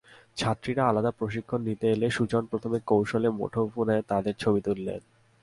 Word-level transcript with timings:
ছাত্রীরা 0.37 0.83
আলাদা 0.87 1.11
প্রশিক্ষণ 1.11 1.59
নিতে 1.61 1.85
এলে 1.91 2.07
সুজন 2.09 2.43
প্রথমে 2.45 2.77
কৌশলে 2.85 3.29
মুঠোফোনে 3.29 3.97
তাঁদের 4.07 4.35
ছবি 4.39 4.59
তুলতেন। 4.61 5.01